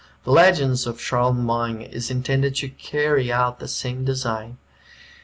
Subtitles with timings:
[0.23, 4.57] The "Legends of Charlemagne" is intended to carry out the same design.